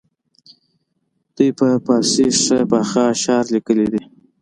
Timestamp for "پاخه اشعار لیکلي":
2.71-3.87